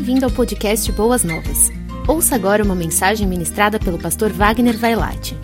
[0.00, 1.70] Bem-vindo ao podcast Boas Novas.
[2.08, 5.36] Ouça agora uma mensagem ministrada pelo pastor Wagner Vailate.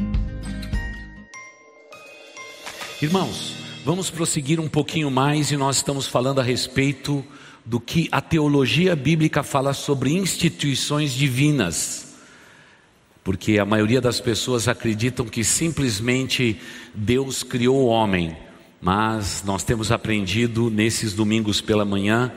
[3.02, 3.52] Irmãos,
[3.84, 7.22] vamos prosseguir um pouquinho mais e nós estamos falando a respeito
[7.66, 12.16] do que a teologia bíblica fala sobre instituições divinas.
[13.22, 16.58] Porque a maioria das pessoas acreditam que simplesmente
[16.94, 18.34] Deus criou o homem,
[18.80, 22.32] mas nós temos aprendido nesses domingos pela manhã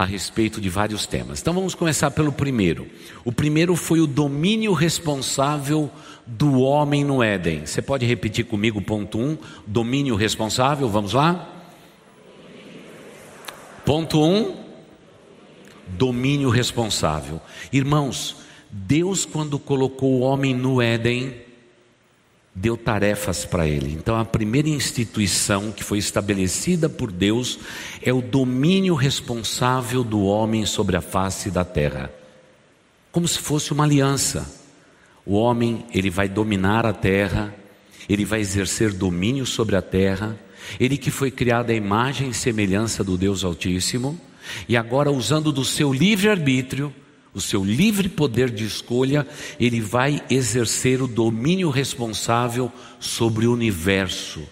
[0.00, 1.42] a respeito de vários temas.
[1.42, 2.88] Então vamos começar pelo primeiro.
[3.22, 5.90] O primeiro foi o domínio responsável
[6.26, 7.66] do homem no Éden.
[7.66, 11.66] Você pode repetir comigo, ponto 1, um, domínio responsável, vamos lá?
[13.84, 14.56] Ponto 1, um,
[15.88, 17.38] domínio responsável.
[17.70, 18.36] Irmãos,
[18.70, 21.34] Deus, quando colocou o homem no Éden,
[22.54, 23.92] deu tarefas para ele.
[23.92, 27.58] Então, a primeira instituição que foi estabelecida por Deus
[28.02, 32.12] é o domínio responsável do homem sobre a face da terra,
[33.12, 34.58] como se fosse uma aliança.
[35.24, 37.54] O homem, ele vai dominar a terra,
[38.08, 40.38] ele vai exercer domínio sobre a terra,
[40.78, 44.20] ele que foi criado à imagem e semelhança do Deus Altíssimo,
[44.68, 46.92] e agora usando do seu livre arbítrio,
[47.32, 49.26] o seu livre poder de escolha,
[49.58, 54.42] ele vai exercer o domínio responsável sobre o universo,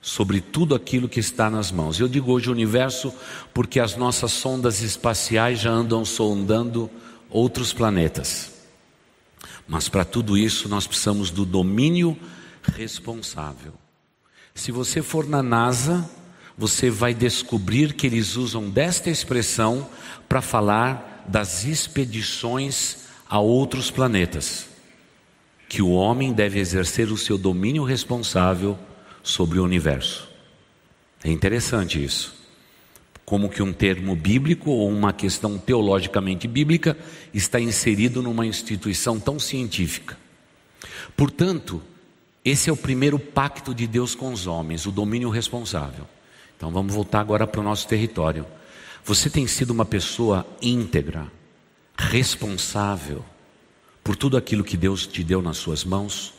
[0.00, 2.00] sobre tudo aquilo que está nas mãos.
[2.00, 3.12] Eu digo hoje universo
[3.54, 6.90] porque as nossas sondas espaciais já andam sondando
[7.30, 8.52] outros planetas.
[9.66, 12.18] Mas para tudo isso nós precisamos do domínio
[12.62, 13.74] responsável.
[14.54, 16.08] Se você for na NASA,
[16.56, 19.88] você vai descobrir que eles usam desta expressão
[20.28, 24.66] para falar das expedições a outros planetas,
[25.68, 28.78] que o homem deve exercer o seu domínio responsável
[29.22, 30.28] sobre o universo.
[31.22, 32.34] É interessante isso.
[33.24, 36.96] Como que um termo bíblico ou uma questão teologicamente bíblica
[37.34, 40.16] está inserido numa instituição tão científica.
[41.14, 41.82] Portanto,
[42.42, 46.06] esse é o primeiro pacto de Deus com os homens, o domínio responsável.
[46.56, 48.46] Então vamos voltar agora para o nosso território.
[49.04, 51.30] Você tem sido uma pessoa íntegra,
[51.96, 53.24] responsável
[54.04, 56.34] por tudo aquilo que Deus te deu nas suas mãos?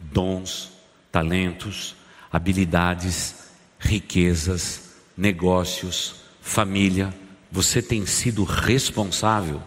[0.00, 0.72] Dons,
[1.10, 1.94] talentos,
[2.30, 7.14] habilidades, riquezas, negócios, família.
[7.50, 9.62] Você tem sido responsável?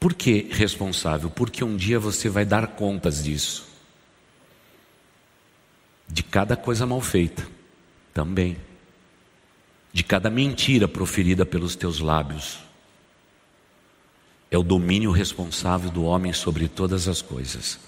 [0.00, 1.30] Por que responsável?
[1.30, 3.66] Porque um dia você vai dar contas disso.
[6.08, 7.46] De cada coisa mal feita,
[8.14, 8.56] também
[9.96, 12.58] de cada mentira proferida pelos teus lábios.
[14.50, 17.80] É o domínio responsável do homem sobre todas as coisas.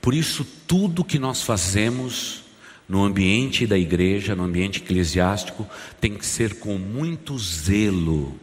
[0.00, 2.44] Por isso, tudo que nós fazemos
[2.88, 5.68] no ambiente da igreja, no ambiente eclesiástico,
[6.00, 8.38] tem que ser com muito zelo.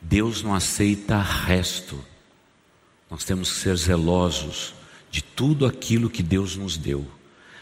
[0.00, 1.98] Deus não aceita resto.
[3.10, 4.72] Nós temos que ser zelosos
[5.10, 7.04] de tudo aquilo que Deus nos deu.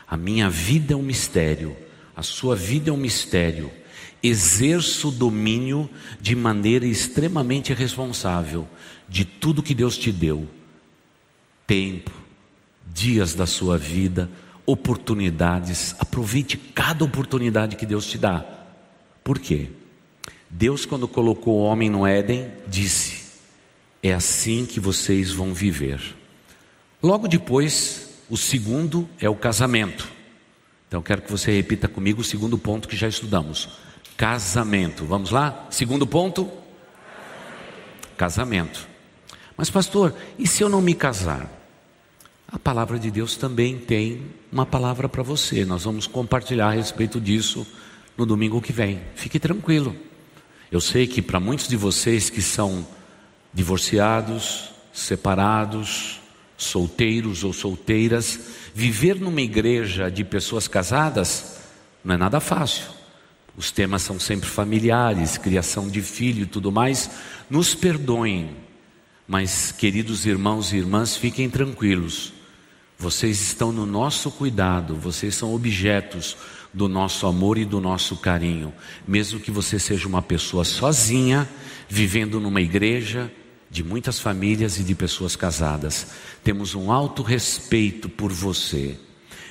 [0.07, 1.75] A minha vida é um mistério,
[2.15, 3.80] a sua vida é um mistério
[4.23, 5.89] exerça o domínio
[6.21, 8.69] de maneira extremamente responsável
[9.09, 10.49] de tudo que Deus te deu.
[11.67, 12.11] Tempo,
[12.93, 14.31] dias da sua vida,
[14.67, 18.45] oportunidades, aproveite cada oportunidade que Deus te dá.
[19.25, 19.69] Por quê?
[20.49, 23.23] Deus, quando colocou o homem no Éden, disse:
[24.03, 26.01] É assim que vocês vão viver.
[27.03, 30.11] Logo depois, o segundo é o casamento.
[30.89, 33.69] Então, quero que você repita comigo o segundo ponto que já estudamos
[34.21, 35.07] casamento.
[35.07, 35.67] Vamos lá?
[35.71, 36.47] Segundo ponto?
[38.19, 38.87] Casamento.
[39.57, 41.49] Mas, pastor, e se eu não me casar?
[42.47, 45.65] A palavra de Deus também tem uma palavra para você.
[45.65, 47.67] Nós vamos compartilhar a respeito disso
[48.15, 49.01] no domingo que vem.
[49.15, 49.97] Fique tranquilo.
[50.71, 52.87] Eu sei que para muitos de vocês que são
[53.55, 56.21] divorciados, separados,
[56.59, 58.39] solteiros ou solteiras,
[58.75, 61.59] viver numa igreja de pessoas casadas
[62.05, 63.00] não é nada fácil.
[63.57, 67.11] Os temas são sempre familiares, criação de filho e tudo mais.
[67.49, 68.51] Nos perdoem,
[69.27, 72.33] mas queridos irmãos e irmãs, fiquem tranquilos.
[72.99, 76.37] Vocês estão no nosso cuidado, vocês são objetos
[76.73, 78.73] do nosso amor e do nosso carinho.
[79.07, 81.49] Mesmo que você seja uma pessoa sozinha,
[81.89, 83.33] vivendo numa igreja
[83.71, 86.09] de muitas famílias e de pessoas casadas,
[86.43, 88.99] temos um alto respeito por você.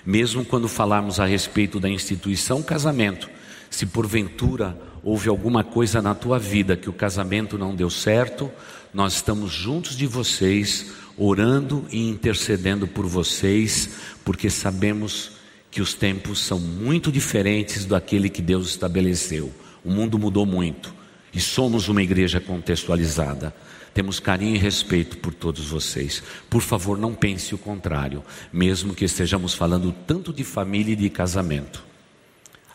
[0.05, 3.29] Mesmo quando falarmos a respeito da instituição casamento,
[3.69, 8.51] se porventura houve alguma coisa na tua vida que o casamento não deu certo,
[8.93, 10.87] nós estamos juntos de vocês,
[11.17, 13.89] orando e intercedendo por vocês,
[14.25, 15.31] porque sabemos
[15.71, 19.53] que os tempos são muito diferentes daquele que Deus estabeleceu.
[19.83, 20.93] O mundo mudou muito.
[21.31, 23.53] E somos uma igreja contextualizada.
[23.93, 26.23] Temos carinho e respeito por todos vocês.
[26.49, 31.09] Por favor, não pense o contrário, mesmo que estejamos falando tanto de família e de
[31.09, 31.83] casamento.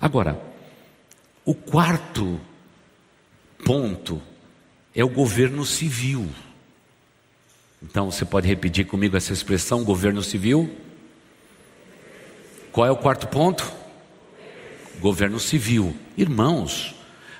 [0.00, 0.41] Agora,
[1.44, 2.41] o quarto
[3.64, 4.20] ponto
[4.94, 6.29] é o governo civil.
[7.82, 10.75] Então, você pode repetir comigo essa expressão, governo civil?
[12.73, 13.70] Qual é o quarto ponto?
[15.00, 15.94] Governo civil.
[16.17, 16.94] Irmãos,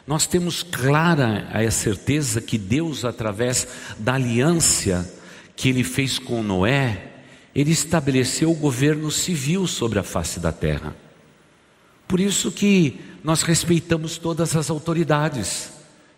[0.07, 3.67] nós temos clara a certeza que Deus, através
[3.99, 5.19] da aliança
[5.57, 7.11] que ele fez com Noé,
[7.55, 10.95] ele estabeleceu o governo civil sobre a face da terra.
[12.07, 15.73] Por isso que nós respeitamos todas as autoridades.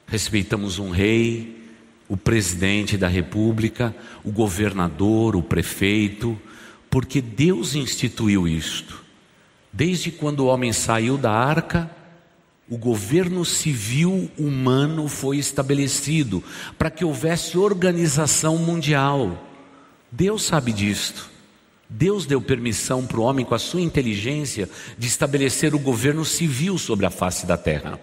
[0.08, 1.64] Respeitamos um rei,
[2.08, 3.94] o presidente da república,
[4.24, 6.36] o governador, o prefeito,
[6.90, 9.04] porque Deus instituiu isto.
[9.72, 11.88] Desde quando o homem saiu da arca,
[12.68, 16.42] o governo civil humano foi estabelecido
[16.76, 19.46] para que houvesse organização mundial.
[20.10, 21.35] Deus sabe disto.
[21.88, 24.68] Deus deu permissão para o homem, com a sua inteligência,
[24.98, 28.00] de estabelecer o governo civil sobre a face da terra.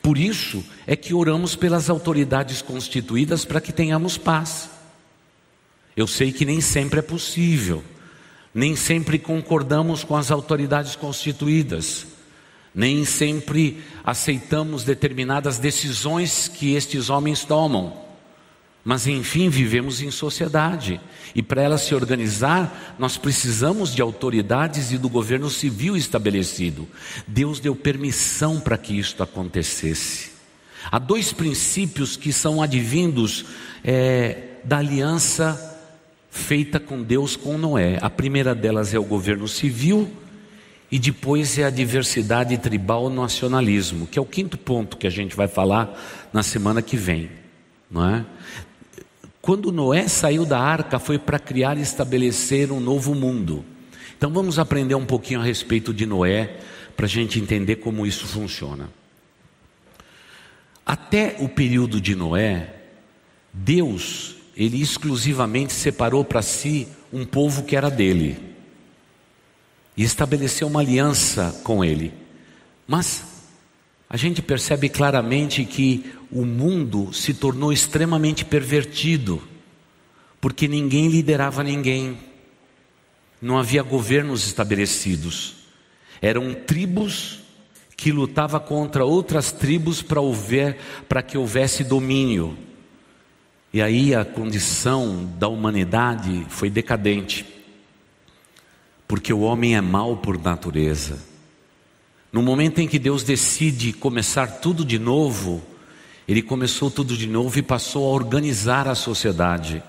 [0.00, 4.70] Por isso é que oramos pelas autoridades constituídas para que tenhamos paz.
[5.96, 7.82] Eu sei que nem sempre é possível,
[8.54, 12.06] nem sempre concordamos com as autoridades constituídas.
[12.74, 18.05] Nem sempre aceitamos determinadas decisões que estes homens tomam.
[18.86, 21.00] Mas enfim, vivemos em sociedade.
[21.34, 26.86] E para ela se organizar, nós precisamos de autoridades e do governo civil estabelecido.
[27.26, 30.30] Deus deu permissão para que isto acontecesse.
[30.88, 33.46] Há dois princípios que são advindos
[33.82, 35.80] é, da aliança
[36.30, 37.98] feita com Deus com Noé.
[38.00, 40.08] A primeira delas é o governo civil
[40.92, 45.34] e depois é a diversidade tribal nacionalismo, que é o quinto ponto que a gente
[45.34, 47.28] vai falar na semana que vem.
[47.90, 48.26] Não é?
[49.46, 53.64] Quando Noé saiu da arca foi para criar e estabelecer um novo mundo.
[54.18, 56.58] Então vamos aprender um pouquinho a respeito de Noé,
[56.96, 58.90] para a gente entender como isso funciona.
[60.84, 62.74] Até o período de Noé,
[63.52, 68.36] Deus, ele exclusivamente separou para si um povo que era dele
[69.96, 72.12] e estabeleceu uma aliança com ele.
[72.84, 73.35] Mas
[74.08, 79.42] a gente percebe claramente que o mundo se tornou extremamente pervertido,
[80.40, 82.18] porque ninguém liderava ninguém,
[83.40, 85.56] não havia governos estabelecidos,
[86.22, 87.40] eram tribos
[87.96, 92.56] que lutavam contra outras tribos para, que houvesse domínio.
[93.72, 97.56] E aí a condição da humanidade foi decadente
[99.08, 101.18] porque o homem é mau por natureza.
[102.32, 105.62] No momento em que Deus decide começar tudo de novo,
[106.26, 109.82] Ele começou tudo de novo e passou a organizar a sociedade.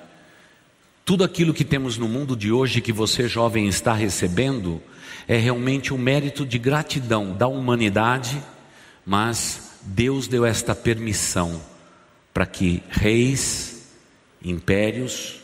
[1.04, 4.82] Tudo aquilo que temos no mundo de hoje que você jovem está recebendo
[5.28, 8.42] é realmente um mérito de gratidão da humanidade,
[9.06, 11.62] mas Deus deu esta permissão
[12.34, 13.88] para que reis,
[14.44, 15.40] impérios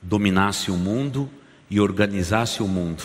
[0.00, 1.28] dominassem o mundo
[1.68, 3.02] e organizasse o mundo.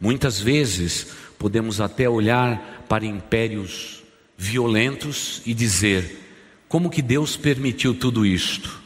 [0.00, 1.08] Muitas vezes
[1.40, 4.02] podemos até olhar para impérios
[4.36, 6.20] violentos e dizer:
[6.68, 8.78] como que Deus permitiu tudo isto?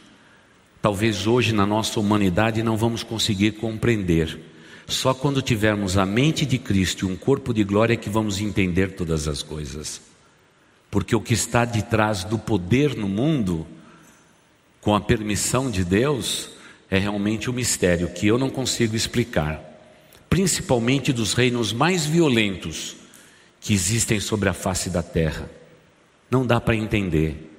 [0.81, 4.39] Talvez hoje na nossa humanidade não vamos conseguir compreender.
[4.87, 8.41] Só quando tivermos a mente de Cristo e um corpo de glória é que vamos
[8.41, 10.01] entender todas as coisas.
[10.91, 13.67] Porque o que está de trás do poder no mundo,
[14.81, 16.51] com a permissão de Deus,
[16.89, 19.74] é realmente um mistério que eu não consigo explicar,
[20.35, 22.97] principalmente dos reinos mais violentos
[23.61, 25.49] que existem sobre a face da terra.
[26.29, 27.57] Não dá para entender,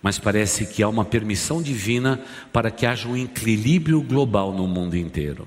[0.00, 2.18] mas parece que há uma permissão divina
[2.50, 5.46] para que haja um equilíbrio global no mundo inteiro.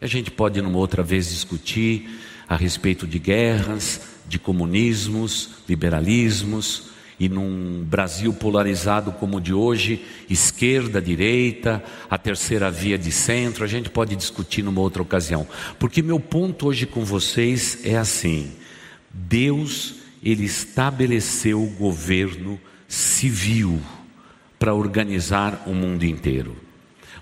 [0.00, 2.10] A gente pode, numa outra vez, discutir
[2.48, 10.04] a respeito de guerras, de comunismos, liberalismos, e num Brasil polarizado como o de hoje,
[10.30, 15.46] esquerda, direita, a terceira via de centro, a gente pode discutir numa outra ocasião.
[15.78, 18.52] Porque meu ponto hoje com vocês é assim:
[19.12, 23.80] Deus, ele estabeleceu o governo civil
[24.58, 26.56] para organizar o mundo inteiro.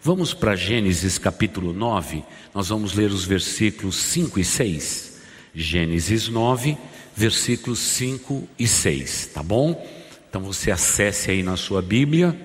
[0.03, 2.23] Vamos para Gênesis capítulo 9,
[2.55, 5.17] nós vamos ler os versículos 5 e 6.
[5.55, 6.76] Gênesis 9,
[7.17, 9.89] versículos 5 e 6, tá bom?
[10.29, 12.39] Então você acesse aí na sua Bíblia,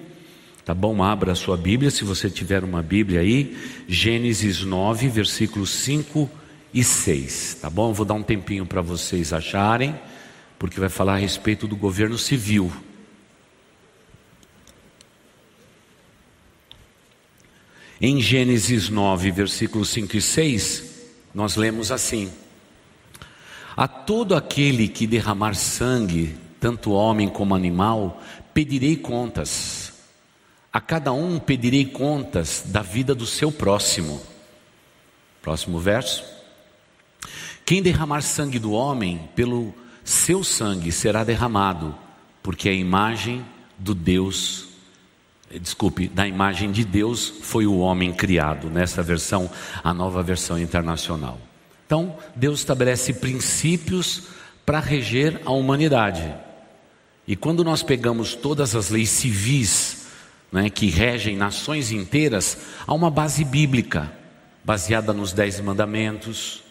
[0.63, 1.03] tá bom?
[1.03, 6.29] Abra a sua Bíblia, se você tiver uma Bíblia aí, Gênesis 9, versículos 5
[6.73, 7.89] e 6, tá bom?
[7.89, 9.93] Eu vou dar um tempinho para vocês acharem,
[10.57, 12.71] porque vai falar a respeito do governo civil.
[17.99, 20.83] Em Gênesis 9, versículos 5 e 6,
[21.35, 22.31] nós lemos assim:
[23.75, 28.21] a todo aquele que derramar sangue, tanto homem como animal,
[28.53, 29.93] pedirei contas.
[30.71, 34.21] A cada um pedirei contas da vida do seu próximo.
[35.41, 36.23] Próximo verso.
[37.65, 39.73] Quem derramar sangue do homem, pelo
[40.03, 41.95] seu sangue será derramado,
[42.43, 43.45] porque a imagem
[43.77, 44.71] do Deus
[45.59, 49.49] desculpe, da imagem de Deus foi o homem criado, nessa versão,
[49.83, 51.39] a nova versão internacional.
[51.91, 54.23] Então, Deus estabelece princípios
[54.65, 56.23] para reger a humanidade.
[57.27, 60.05] E quando nós pegamos todas as leis civis
[60.49, 62.57] né, que regem nações inteiras,
[62.87, 64.09] há uma base bíblica,
[64.63, 66.63] baseada nos Dez Mandamentos,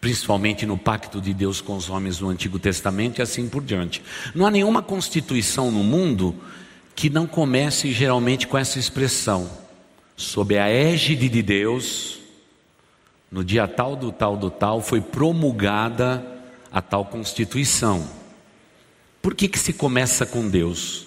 [0.00, 4.02] principalmente no pacto de Deus com os homens no Antigo Testamento e assim por diante.
[4.34, 6.34] Não há nenhuma constituição no mundo
[6.96, 9.48] que não comece geralmente com essa expressão,
[10.16, 12.23] sob a égide de Deus,
[13.30, 16.24] no dia tal do tal do tal, foi promulgada
[16.70, 18.08] a tal Constituição.
[19.22, 21.06] Por que, que se começa com Deus?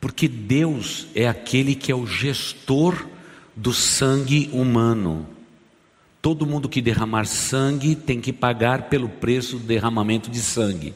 [0.00, 3.06] Porque Deus é aquele que é o gestor
[3.54, 5.26] do sangue humano.
[6.20, 10.94] Todo mundo que derramar sangue tem que pagar pelo preço do derramamento de sangue,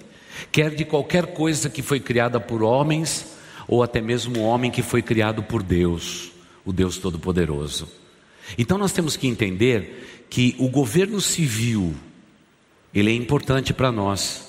[0.51, 3.37] quer de qualquer coisa que foi criada por homens
[3.69, 6.31] ou até mesmo o homem que foi criado por Deus,
[6.65, 7.89] o Deus Todo-Poderoso.
[8.57, 11.95] Então nós temos que entender que o governo civil,
[12.95, 14.49] ele é importante para nós.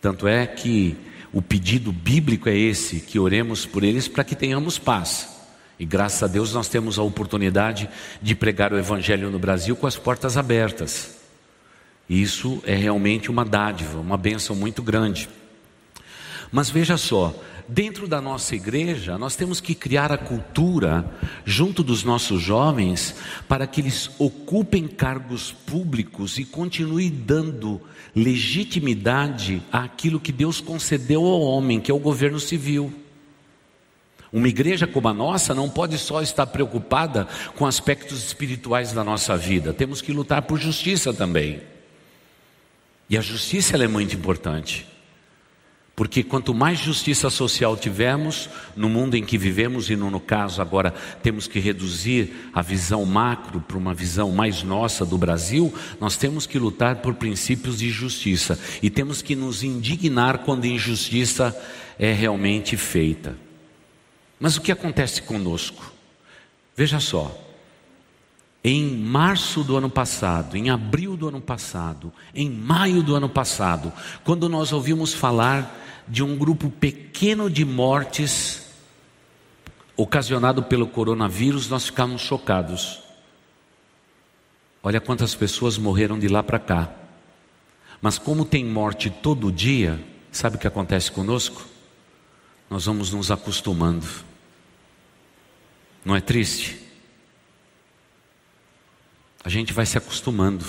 [0.00, 0.96] Tanto é que
[1.32, 5.28] o pedido bíblico é esse, que oremos por eles para que tenhamos paz.
[5.78, 7.88] E graças a Deus nós temos a oportunidade
[8.20, 11.16] de pregar o Evangelho no Brasil com as portas abertas.
[12.08, 15.28] Isso é realmente uma dádiva, uma bênção muito grande.
[16.50, 17.34] Mas veja só,
[17.72, 21.10] Dentro da nossa igreja, nós temos que criar a cultura
[21.42, 23.14] junto dos nossos jovens
[23.48, 27.80] para que eles ocupem cargos públicos e continuem dando
[28.14, 32.92] legitimidade àquilo que Deus concedeu ao homem, que é o governo civil.
[34.30, 37.26] Uma igreja como a nossa não pode só estar preocupada
[37.56, 41.62] com aspectos espirituais da nossa vida, temos que lutar por justiça também.
[43.08, 44.91] E a justiça é muito importante.
[45.94, 50.62] Porque quanto mais justiça social tivermos no mundo em que vivemos, e no, no caso
[50.62, 56.16] agora temos que reduzir a visão macro para uma visão mais nossa do Brasil, nós
[56.16, 61.54] temos que lutar por princípios de justiça e temos que nos indignar quando injustiça
[61.98, 63.36] é realmente feita.
[64.40, 65.92] Mas o que acontece conosco?
[66.74, 67.38] Veja só,
[68.64, 73.92] em março do ano passado, em abril do ano passado, em maio do ano passado,
[74.24, 78.62] quando nós ouvimos falar de um grupo pequeno de mortes
[79.96, 83.02] ocasionado pelo coronavírus, nós ficamos chocados.
[84.82, 86.92] Olha quantas pessoas morreram de lá para cá.
[88.00, 91.64] Mas como tem morte todo dia, sabe o que acontece conosco?
[92.68, 94.06] Nós vamos nos acostumando.
[96.04, 96.80] Não é triste?
[99.44, 100.64] A gente vai se acostumando.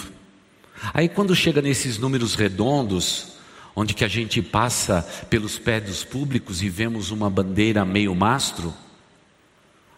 [0.93, 3.32] Aí quando chega nesses números redondos,
[3.75, 8.73] onde que a gente passa pelos prédios públicos e vemos uma bandeira meio mastro,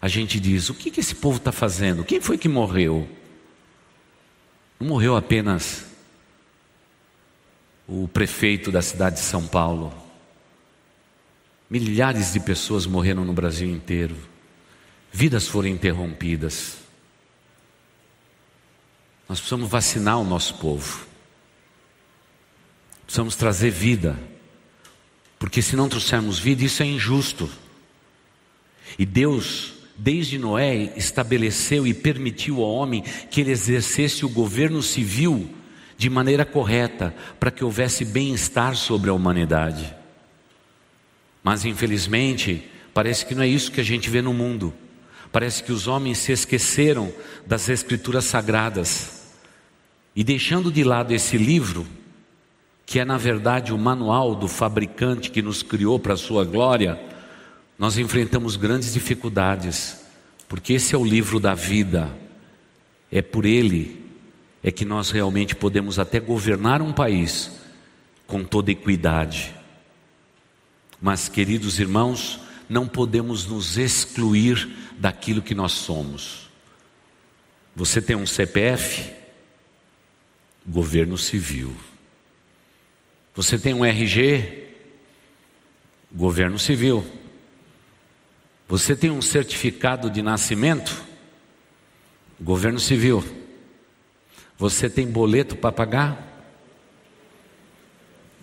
[0.01, 2.03] a gente diz: o que, que esse povo está fazendo?
[2.03, 3.07] Quem foi que morreu?
[4.79, 5.85] Não morreu apenas
[7.87, 9.93] o prefeito da cidade de São Paulo.
[11.69, 14.15] Milhares de pessoas morreram no Brasil inteiro.
[15.11, 16.77] Vidas foram interrompidas.
[19.27, 21.07] Nós precisamos vacinar o nosso povo.
[23.05, 24.17] Precisamos trazer vida,
[25.37, 27.49] porque se não trouxermos vida, isso é injusto.
[28.97, 35.49] E Deus, desde Noé, estabeleceu e permitiu ao homem que ele exercesse o governo civil
[35.97, 39.95] de maneira correta, para que houvesse bem-estar sobre a humanidade.
[41.43, 44.73] Mas infelizmente, parece que não é isso que a gente vê no mundo.
[45.31, 47.13] Parece que os homens se esqueceram
[47.45, 49.21] das escrituras sagradas
[50.15, 51.85] e deixando de lado esse livro,
[52.85, 56.99] que é na verdade o manual do fabricante que nos criou para a sua glória,
[57.77, 60.05] nós enfrentamos grandes dificuldades,
[60.47, 62.15] porque esse é o livro da vida.
[63.11, 64.03] É por ele
[64.63, 67.51] é que nós realmente podemos até governar um país
[68.25, 69.53] com toda equidade.
[70.99, 76.49] Mas, queridos irmãos, não podemos nos excluir daquilo que nós somos.
[77.75, 79.13] Você tem um CPF?
[80.65, 81.75] Governo civil.
[83.35, 84.63] Você tem um RG?
[86.11, 87.05] Governo Civil.
[88.67, 91.03] Você tem um certificado de nascimento?
[92.39, 93.23] Governo civil.
[94.57, 96.31] Você tem boleto para pagar?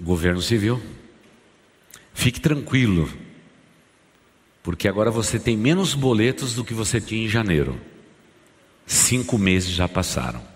[0.01, 0.81] Governo civil.
[2.15, 3.11] Fique tranquilo,
[4.63, 7.81] porque agora você tem menos boletos do que você tinha em janeiro.
[8.87, 10.52] Cinco meses já passaram.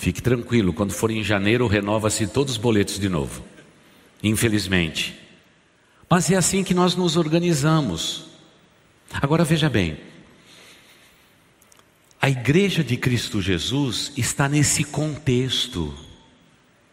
[0.00, 3.44] Fique tranquilo, quando for em janeiro, renova-se todos os boletos de novo.
[4.22, 5.14] Infelizmente.
[6.08, 8.24] Mas é assim que nós nos organizamos.
[9.12, 9.98] Agora veja bem,
[12.18, 15.94] a igreja de Cristo Jesus está nesse contexto,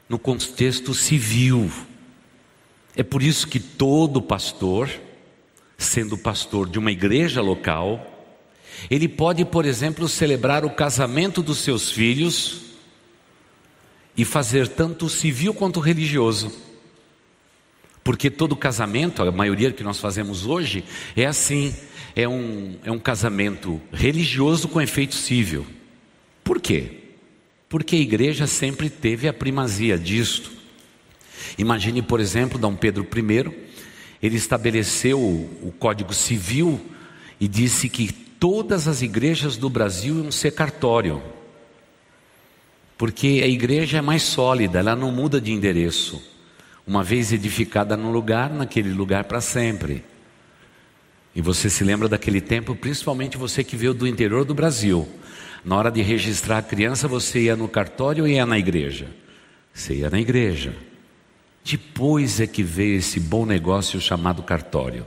[0.09, 1.71] no contexto civil.
[2.93, 4.89] É por isso que todo pastor,
[5.77, 8.35] sendo pastor de uma igreja local,
[8.89, 12.67] ele pode, por exemplo, celebrar o casamento dos seus filhos
[14.17, 16.51] e fazer tanto civil quanto religioso.
[18.03, 20.83] Porque todo casamento, a maioria que nós fazemos hoje,
[21.15, 21.75] é assim:
[22.15, 25.67] é um, é um casamento religioso com efeito civil.
[26.43, 27.03] Por quê?
[27.69, 30.51] Porque a igreja sempre teve a primazia disto.
[31.57, 33.51] Imagine, por exemplo, Dom Pedro I,
[34.23, 36.79] ele estabeleceu o Código Civil
[37.39, 41.21] e disse que todas as igrejas do Brasil iam ser cartório.
[42.97, 46.21] Porque a igreja é mais sólida, ela não muda de endereço.
[46.85, 50.03] Uma vez edificada no lugar, naquele lugar para sempre.
[51.35, 55.07] E você se lembra daquele tempo, principalmente você que veio do interior do Brasil.
[55.63, 59.07] Na hora de registrar a criança, você ia no cartório ou ia na igreja?
[59.73, 60.73] Você ia na igreja.
[61.63, 65.05] Depois é que veio esse bom negócio chamado cartório.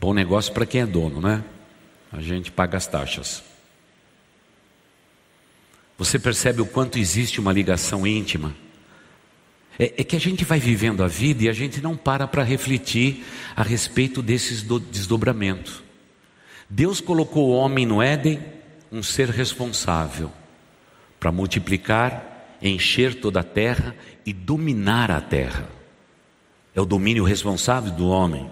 [0.00, 1.44] Bom negócio para quem é dono, né?
[2.10, 3.47] A gente paga as taxas.
[5.98, 8.54] Você percebe o quanto existe uma ligação íntima?
[9.76, 12.44] É, é que a gente vai vivendo a vida e a gente não para para
[12.44, 13.24] refletir
[13.56, 15.82] a respeito desses do, desdobramentos.
[16.70, 18.40] Deus colocou o homem no Éden,
[18.92, 20.30] um ser responsável,
[21.18, 25.68] para multiplicar, encher toda a terra e dominar a terra.
[26.74, 28.48] É o domínio responsável do homem.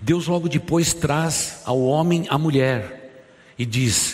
[0.00, 3.24] Deus logo depois traz ao homem a mulher
[3.58, 4.13] e diz: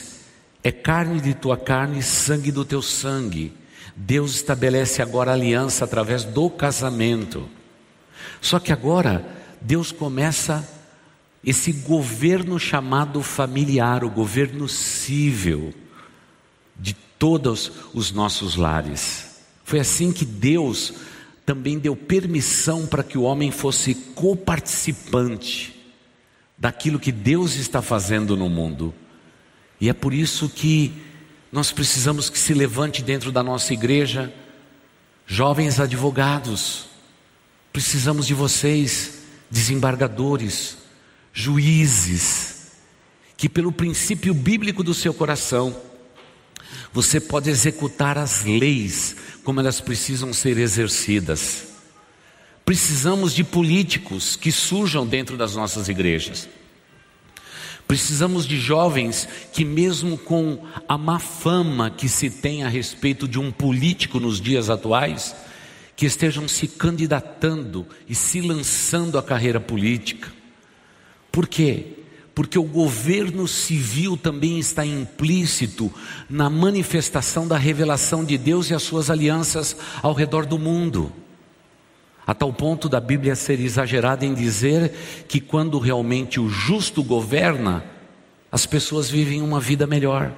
[0.63, 3.53] É carne de tua carne, sangue do teu sangue.
[3.97, 7.49] Deus estabelece agora aliança através do casamento.
[8.41, 9.25] Só que agora
[9.61, 10.67] Deus começa
[11.45, 15.73] esse governo chamado familiar, o governo cível
[16.79, 19.43] de todos os nossos lares.
[19.65, 20.93] Foi assim que Deus
[21.47, 25.77] também deu permissão para que o homem fosse coparticipante
[26.57, 28.95] daquilo que Deus está fazendo no mundo.
[29.81, 30.93] E é por isso que
[31.51, 34.33] nós precisamos que se levante dentro da nossa igreja
[35.27, 36.87] jovens advogados.
[37.73, 40.77] Precisamos de vocês, desembargadores,
[41.33, 42.73] juízes,
[43.37, 45.75] que pelo princípio bíblico do seu coração,
[46.93, 51.69] você pode executar as leis como elas precisam ser exercidas.
[52.65, 56.49] Precisamos de políticos que surjam dentro das nossas igrejas.
[57.91, 63.37] Precisamos de jovens que, mesmo com a má fama que se tem a respeito de
[63.37, 65.35] um político nos dias atuais,
[65.97, 70.33] que estejam se candidatando e se lançando à carreira política.
[71.33, 71.97] Por quê?
[72.33, 75.93] porque o governo civil também está implícito
[76.29, 81.13] na manifestação da revelação de Deus e as suas alianças ao redor do mundo.
[82.31, 84.93] A tal ponto da Bíblia ser exagerada em dizer
[85.27, 87.85] que quando realmente o justo governa,
[88.53, 90.33] as pessoas vivem uma vida melhor.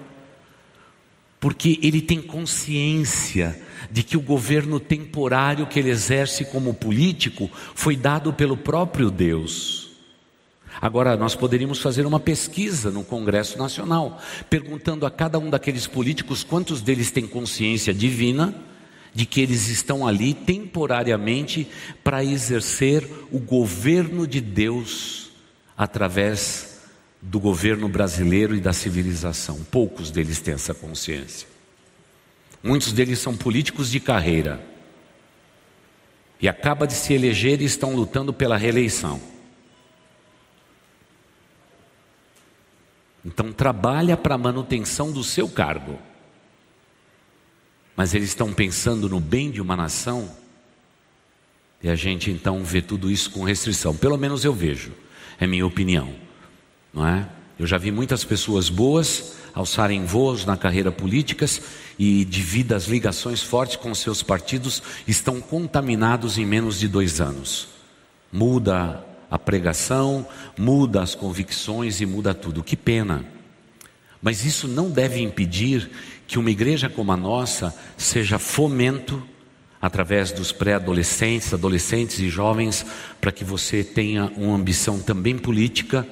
[1.38, 7.94] Porque ele tem consciência de que o governo temporário que ele exerce como político foi
[7.94, 9.90] dado pelo próprio Deus.
[10.80, 16.42] Agora, nós poderíamos fazer uma pesquisa no Congresso Nacional, perguntando a cada um daqueles políticos
[16.42, 18.71] quantos deles têm consciência divina
[19.14, 21.68] de que eles estão ali temporariamente
[22.02, 25.30] para exercer o governo de Deus
[25.76, 26.80] através
[27.20, 29.62] do governo brasileiro e da civilização.
[29.70, 31.46] Poucos deles têm essa consciência.
[32.62, 34.64] Muitos deles são políticos de carreira
[36.40, 39.20] e acaba de se eleger e estão lutando pela reeleição.
[43.24, 45.98] Então trabalha para a manutenção do seu cargo.
[48.02, 50.28] Mas eles estão pensando no bem de uma nação.
[51.80, 53.94] E a gente então vê tudo isso com restrição.
[53.94, 54.90] Pelo menos eu vejo.
[55.38, 56.12] É minha opinião.
[56.92, 57.28] Não é?
[57.56, 61.62] Eu já vi muitas pessoas boas alçarem voos na carreira políticas
[61.96, 67.68] e devido às ligações fortes com seus partidos estão contaminados em menos de dois anos.
[68.32, 70.26] Muda a pregação,
[70.58, 72.64] muda as convicções e muda tudo.
[72.64, 73.24] Que pena.
[74.20, 75.88] Mas isso não deve impedir
[76.32, 79.22] que uma igreja como a nossa seja fomento
[79.82, 82.86] através dos pré-adolescentes, adolescentes e jovens,
[83.20, 86.08] para que você tenha uma ambição também política,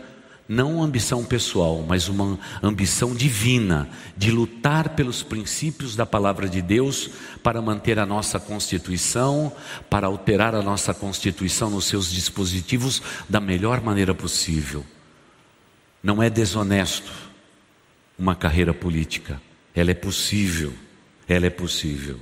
[0.47, 6.61] não uma ambição pessoal, mas uma ambição divina, de lutar pelos princípios da palavra de
[6.61, 7.09] Deus
[7.43, 9.51] para manter a nossa Constituição,
[9.89, 14.85] para alterar a nossa Constituição nos seus dispositivos da melhor maneira possível.
[16.03, 17.11] Não é desonesto
[18.19, 19.41] uma carreira política,
[19.75, 20.73] ela é possível,
[21.29, 22.19] ela é possível.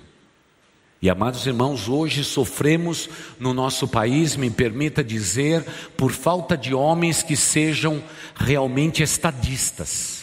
[1.00, 3.08] E amados irmãos, hoje sofremos
[3.38, 5.64] no nosso país, me permita dizer,
[5.96, 8.02] por falta de homens que sejam
[8.34, 10.18] realmente estadistas.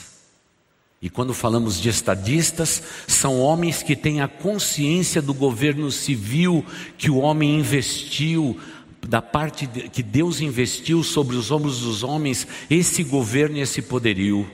[1.01, 6.65] E quando falamos de estadistas, são homens que têm a consciência do governo civil
[6.97, 8.59] que o homem investiu,
[9.07, 14.49] da parte que Deus investiu sobre os ombros dos homens, esse governo e esse poderio.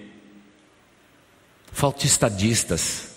[1.72, 3.12] Falta estadistas.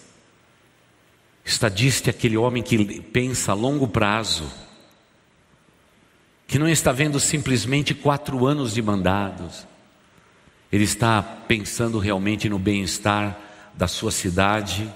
[1.44, 4.50] Estadista é aquele homem que pensa a longo prazo,
[6.46, 9.66] que não está vendo simplesmente quatro anos de mandados,
[10.72, 13.38] ele está pensando realmente no bem-estar
[13.74, 14.92] da sua cidade,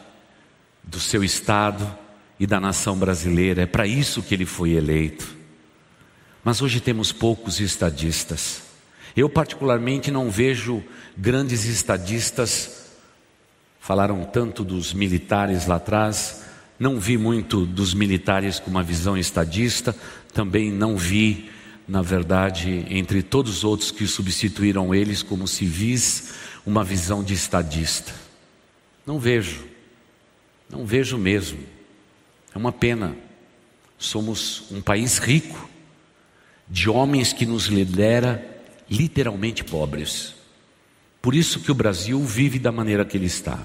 [0.83, 1.97] do seu estado
[2.41, 3.63] e da nação brasileira.
[3.63, 5.37] É para isso que ele foi eleito.
[6.43, 8.63] Mas hoje temos poucos estadistas.
[9.15, 10.83] Eu, particularmente, não vejo
[11.17, 12.78] grandes estadistas
[13.81, 16.45] Falaram tanto dos militares lá atrás,
[16.79, 19.97] não vi muito dos militares com uma visão estadista,
[20.33, 21.51] também não vi,
[21.89, 28.13] na verdade, entre todos os outros que substituíram eles como civis, uma visão de estadista.
[29.07, 29.65] Não vejo,
[30.71, 31.59] não vejo mesmo.
[32.55, 33.17] É uma pena.
[33.99, 35.69] Somos um país rico,
[36.69, 38.45] de homens que nos lidera
[38.89, 40.35] literalmente pobres.
[41.21, 43.59] Por isso que o Brasil vive da maneira que ele está.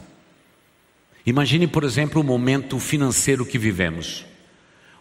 [1.25, 4.25] Imagine, por exemplo, o momento financeiro que vivemos.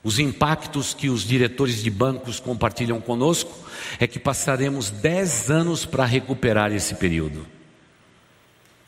[0.04, 3.52] Os impactos que os diretores de bancos compartilham conosco
[3.98, 7.46] é que passaremos 10 anos para recuperar esse período.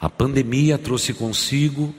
[0.00, 1.94] A pandemia trouxe consigo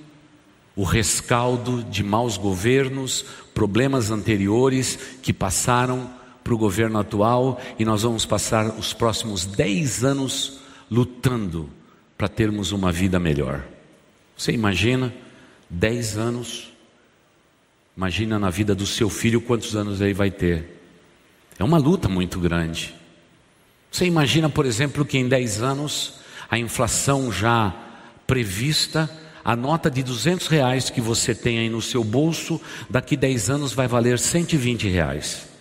[0.76, 6.10] o rescaldo de maus governos, problemas anteriores que passaram
[6.44, 10.60] para o governo atual e nós vamos passar os próximos 10 anos
[10.96, 11.70] lutando
[12.18, 13.62] para termos uma vida melhor.
[14.38, 15.14] Você imagina?
[15.70, 16.72] Dez anos.
[17.98, 20.80] Imagina na vida do seu filho quantos anos ele vai ter.
[21.60, 22.96] É uma luta muito grande.
[23.92, 26.16] Você imagina, por exemplo, que em 10 anos
[26.50, 27.74] a inflação já
[28.28, 29.10] prevista,
[29.44, 33.74] a nota de 200 reais que você tem aí no seu bolso, daqui 10 anos
[33.74, 35.55] vai valer 120 reais.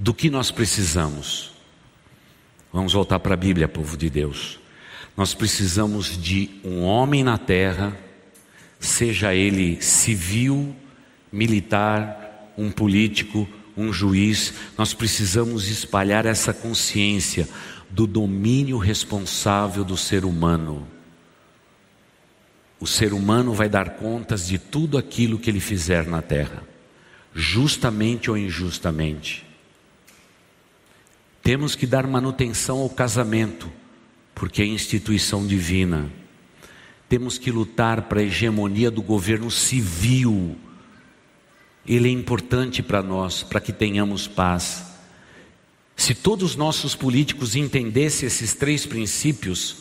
[0.00, 1.52] Do que nós precisamos?
[2.72, 4.58] Vamos voltar para a Bíblia, povo de Deus.
[5.14, 7.94] Nós precisamos de um homem na terra,
[8.78, 10.74] seja ele civil,
[11.30, 17.46] militar, um político, um juiz, nós precisamos espalhar essa consciência
[17.90, 20.88] do domínio responsável do ser humano.
[22.80, 26.62] O ser humano vai dar contas de tudo aquilo que ele fizer na terra,
[27.34, 29.49] justamente ou injustamente.
[31.42, 33.70] Temos que dar manutenção ao casamento,
[34.34, 36.10] porque é instituição divina.
[37.08, 40.56] Temos que lutar para a hegemonia do governo civil.
[41.86, 44.84] Ele é importante para nós, para que tenhamos paz.
[45.96, 49.76] Se todos os nossos políticos entendessem esses três princípios,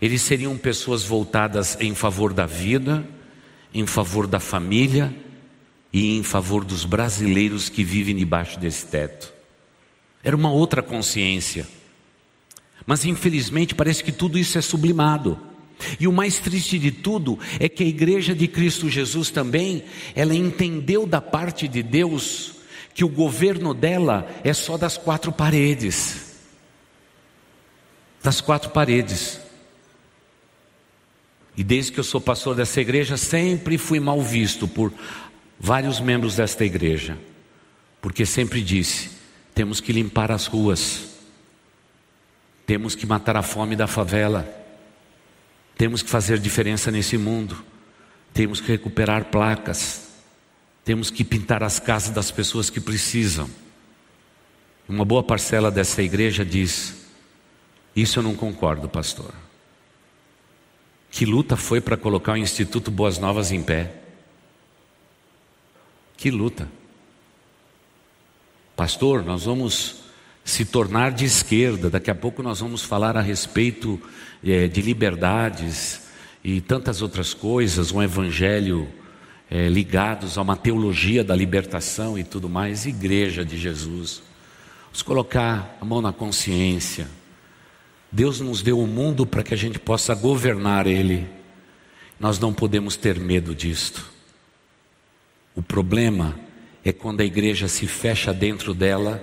[0.00, 3.06] eles seriam pessoas voltadas em favor da vida,
[3.74, 5.14] em favor da família
[5.92, 9.37] e em favor dos brasileiros que vivem debaixo desse teto.
[10.28, 11.66] Era uma outra consciência.
[12.84, 15.40] Mas infelizmente parece que tudo isso é sublimado.
[15.98, 20.34] E o mais triste de tudo é que a igreja de Cristo Jesus também, ela
[20.34, 22.56] entendeu da parte de Deus
[22.92, 26.36] que o governo dela é só das quatro paredes.
[28.22, 29.40] Das quatro paredes.
[31.56, 34.92] E desde que eu sou pastor dessa igreja, sempre fui mal visto por
[35.58, 37.16] vários membros desta igreja,
[38.02, 39.16] porque sempre disse:
[39.58, 41.08] temos que limpar as ruas.
[42.64, 44.48] Temos que matar a fome da favela.
[45.76, 47.60] Temos que fazer diferença nesse mundo.
[48.32, 50.10] Temos que recuperar placas.
[50.84, 53.50] Temos que pintar as casas das pessoas que precisam.
[54.88, 57.08] Uma boa parcela dessa igreja diz:
[57.96, 59.34] Isso eu não concordo, pastor.
[61.10, 63.92] Que luta foi para colocar o Instituto Boas Novas em pé?
[66.16, 66.77] Que luta.
[68.78, 69.96] Pastor, nós vamos
[70.44, 71.90] se tornar de esquerda.
[71.90, 74.00] Daqui a pouco nós vamos falar a respeito
[74.40, 76.02] é, de liberdades
[76.44, 78.86] e tantas outras coisas, um evangelho
[79.50, 82.86] é, ligados a uma teologia da libertação e tudo mais.
[82.86, 84.22] Igreja de Jesus.
[84.84, 87.08] Vamos colocar a mão na consciência.
[88.12, 91.28] Deus nos deu o mundo para que a gente possa governar ele.
[92.20, 94.08] Nós não podemos ter medo disto.
[95.52, 96.46] O problema
[96.84, 99.22] é quando a igreja se fecha dentro dela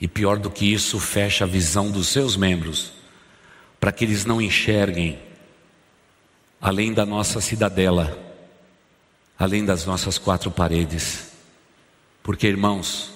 [0.00, 2.92] e pior do que isso, fecha a visão dos seus membros,
[3.80, 5.18] para que eles não enxerguem
[6.60, 8.16] além da nossa cidadela,
[9.38, 11.32] além das nossas quatro paredes.
[12.22, 13.12] Porque, irmãos,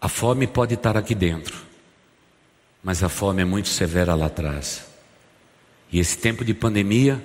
[0.00, 1.56] a fome pode estar aqui dentro,
[2.82, 4.86] mas a fome é muito severa lá atrás.
[5.90, 7.22] E esse tempo de pandemia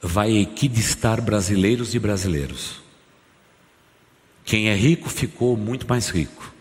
[0.00, 2.80] vai equidistar brasileiros e brasileiros.
[4.44, 6.52] Quem é rico ficou muito mais rico.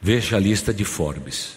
[0.00, 1.56] Veja a lista de Forbes.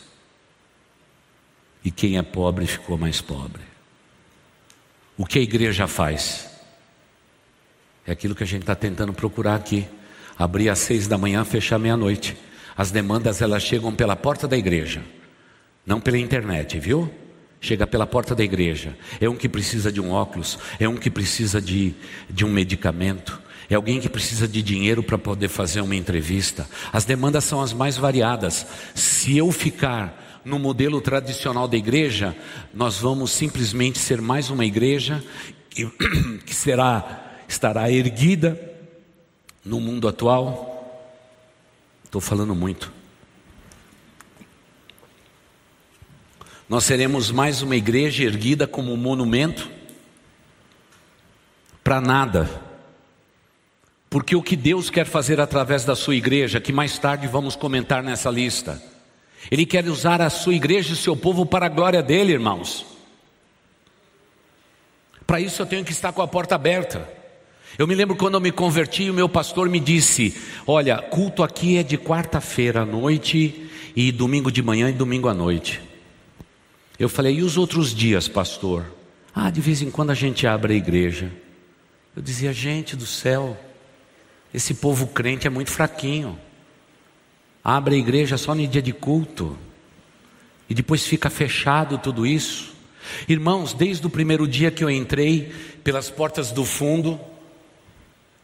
[1.83, 3.61] E quem é pobre ficou mais pobre.
[5.17, 6.49] O que a igreja faz?
[8.05, 9.87] É aquilo que a gente está tentando procurar aqui.
[10.37, 12.37] Abrir às seis da manhã, fechar meia-noite.
[12.75, 15.03] As demandas elas chegam pela porta da igreja,
[15.85, 17.13] não pela internet, viu?
[17.59, 18.97] Chega pela porta da igreja.
[19.19, 21.93] É um que precisa de um óculos, é um que precisa de,
[22.29, 26.67] de um medicamento, é alguém que precisa de dinheiro para poder fazer uma entrevista.
[26.91, 28.65] As demandas são as mais variadas.
[28.95, 32.35] Se eu ficar no modelo tradicional da igreja,
[32.73, 35.23] nós vamos simplesmente ser mais uma igreja
[35.69, 35.85] que,
[36.45, 38.59] que será estará erguida
[39.63, 41.05] no mundo atual.
[42.03, 42.91] Estou falando muito.
[46.67, 49.69] Nós seremos mais uma igreja erguida como um monumento
[51.83, 52.68] para nada
[54.09, 58.01] porque o que Deus quer fazer através da sua igreja, que mais tarde vamos comentar
[58.01, 58.81] nessa lista,
[59.51, 62.85] Ele quer usar a sua igreja e o seu povo para a glória dele, irmãos.
[65.27, 67.07] Para isso eu tenho que estar com a porta aberta.
[67.77, 71.77] Eu me lembro quando eu me converti, o meu pastor me disse: Olha, culto aqui
[71.77, 75.79] é de quarta-feira à noite e domingo de manhã e domingo à noite.
[76.97, 78.85] Eu falei: E os outros dias, pastor?
[79.33, 81.31] Ah, de vez em quando a gente abre a igreja.
[82.15, 83.55] Eu dizia: Gente do céu,
[84.53, 86.37] esse povo crente é muito fraquinho.
[87.63, 89.57] Abre a igreja só no dia de culto.
[90.69, 92.73] E depois fica fechado tudo isso.
[93.27, 97.19] Irmãos, desde o primeiro dia que eu entrei pelas portas do fundo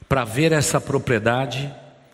[0.07, 1.71] para ver essa propriedade,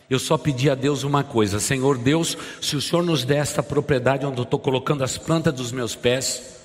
[0.10, 3.64] eu só pedi a Deus uma coisa: Senhor Deus, se o Senhor nos der esta
[3.64, 6.61] propriedade onde eu estou colocando as plantas dos meus pés,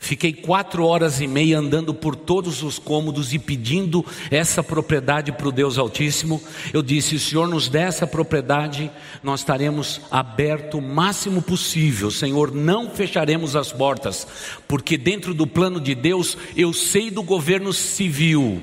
[0.00, 5.48] Fiquei quatro horas e meia andando por todos os cômodos e pedindo essa propriedade para
[5.48, 6.40] o Deus Altíssimo.
[6.72, 8.90] Eu disse: se o Senhor nos der essa propriedade,
[9.22, 12.10] nós estaremos aberto o máximo possível.
[12.12, 14.26] Senhor, não fecharemos as portas,
[14.68, 18.62] porque dentro do plano de Deus, eu sei do governo civil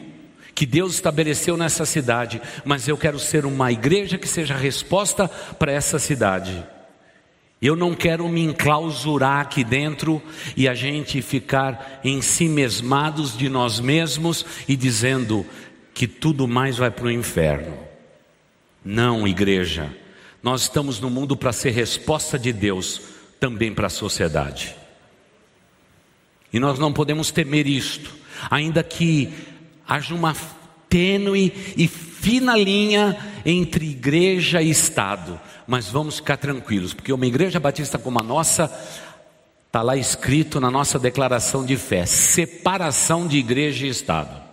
[0.56, 5.74] que Deus estabeleceu nessa cidade, mas eu quero ser uma igreja que seja resposta para
[5.74, 6.75] essa cidade.
[7.65, 10.21] Eu não quero me enclausurar aqui dentro
[10.56, 15.43] e a gente ficar em si mesmados de nós mesmos e dizendo
[15.91, 17.75] que tudo mais vai para o inferno.
[18.84, 19.91] Não, igreja.
[20.43, 23.01] Nós estamos no mundo para ser resposta de Deus
[23.39, 24.75] também para a sociedade.
[26.54, 28.13] E nós não podemos temer isto,
[28.47, 29.34] ainda que
[29.88, 30.36] haja uma
[30.89, 37.60] tênue e fina linha entre igreja e Estado mas vamos ficar tranquilos, porque uma igreja
[37.60, 38.71] batista como a nossa,
[39.65, 44.43] está lá escrito na nossa declaração de fé: separação de igreja e Estado.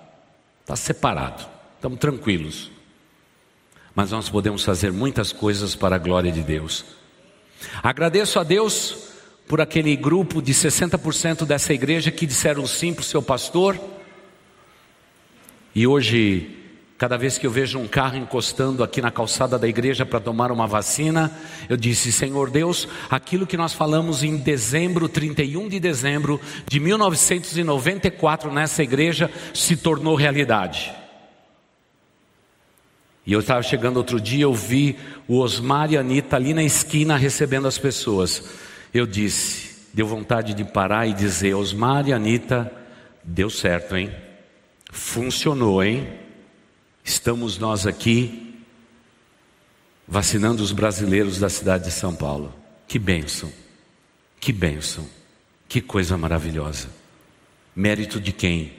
[0.60, 2.70] Está separado, estamos tranquilos.
[3.94, 6.84] Mas nós podemos fazer muitas coisas para a glória de Deus.
[7.82, 9.10] Agradeço a Deus
[9.46, 13.78] por aquele grupo de 60% dessa igreja que disseram sim para o seu pastor.
[15.74, 16.62] E hoje
[17.02, 20.52] Cada vez que eu vejo um carro encostando aqui na calçada da igreja para tomar
[20.52, 21.36] uma vacina,
[21.68, 28.52] eu disse: Senhor Deus, aquilo que nós falamos em dezembro, 31 de dezembro de 1994
[28.52, 30.94] nessa igreja, se tornou realidade.
[33.26, 36.62] E eu estava chegando outro dia, eu vi o Osmar e a Anitta ali na
[36.62, 38.44] esquina recebendo as pessoas.
[38.94, 42.70] Eu disse, deu vontade de parar e dizer: Osmar e Anitta,
[43.24, 44.12] deu certo, hein?
[44.92, 46.06] Funcionou, hein?
[47.02, 48.54] Estamos nós aqui
[50.06, 52.54] vacinando os brasileiros da cidade de São Paulo.
[52.86, 53.50] Que bênção,
[54.38, 55.08] que bênção,
[55.66, 56.90] que coisa maravilhosa.
[57.74, 58.74] Mérito de quem?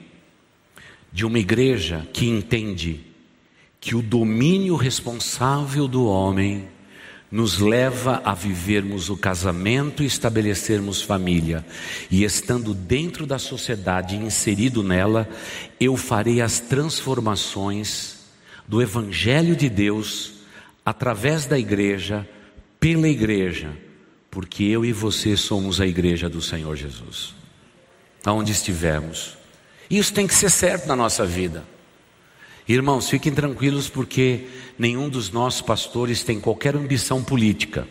[1.12, 3.04] De uma igreja que entende
[3.80, 6.68] que o domínio responsável do homem
[7.34, 11.66] nos leva a vivermos o casamento e estabelecermos família.
[12.08, 15.28] E estando dentro da sociedade, inserido nela,
[15.80, 18.18] eu farei as transformações
[18.68, 20.34] do Evangelho de Deus
[20.86, 22.24] através da igreja,
[22.78, 23.76] pela igreja,
[24.30, 27.34] porque eu e você somos a igreja do Senhor Jesus.
[28.24, 29.36] Aonde estivermos.
[29.90, 31.64] Isso tem que ser certo na nossa vida.
[32.66, 34.46] Irmãos, fiquem tranquilos porque
[34.78, 37.86] nenhum dos nossos pastores tem qualquer ambição política.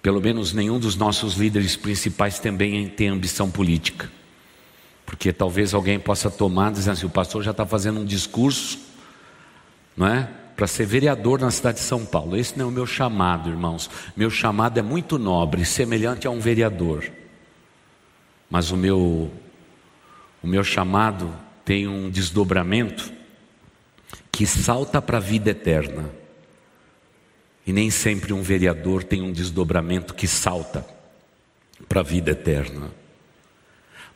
[0.00, 4.10] Pelo menos nenhum dos nossos líderes principais também tem ambição política.
[5.04, 8.78] Porque talvez alguém possa tomar dizendo assim: o pastor já está fazendo um discurso,
[9.94, 10.30] não é?
[10.56, 12.36] Para ser vereador na cidade de São Paulo.
[12.36, 13.90] Esse não é o meu chamado, irmãos.
[14.16, 17.04] Meu chamado é muito nobre, semelhante a um vereador.
[18.48, 19.30] Mas o meu,
[20.42, 21.30] o meu chamado
[21.70, 23.12] tem um desdobramento
[24.32, 26.10] que salta para a vida eterna.
[27.64, 30.84] E nem sempre um vereador tem um desdobramento que salta
[31.88, 32.90] para a vida eterna.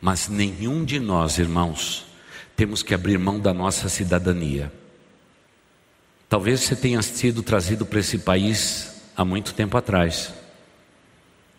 [0.00, 2.06] Mas nenhum de nós, irmãos,
[2.56, 4.72] temos que abrir mão da nossa cidadania.
[6.28, 10.34] Talvez você tenha sido trazido para esse país há muito tempo atrás.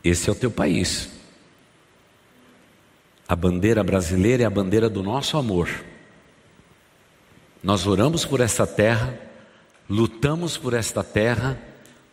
[0.04, 1.15] Esse é o teu país.
[3.28, 5.70] A bandeira brasileira é a bandeira do nosso amor.
[7.64, 9.18] Nós oramos por esta terra,
[9.90, 11.60] lutamos por esta terra,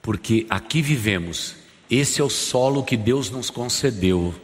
[0.01, 1.55] porque aqui vivemos.
[1.91, 4.35] Esse é o solo que Deus nos concedeu